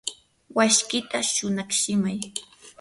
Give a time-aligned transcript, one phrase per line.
[0.55, 2.19] washkita shunatsimay.